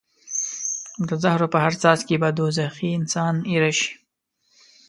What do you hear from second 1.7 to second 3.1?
څاڅکي به دوزخي